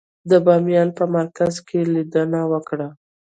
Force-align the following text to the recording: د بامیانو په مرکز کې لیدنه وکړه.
د 0.29 0.31
بامیانو 0.45 0.95
په 0.99 1.05
مرکز 1.15 1.53
کې 1.67 1.79
لیدنه 1.93 2.41
وکړه. 2.51 2.87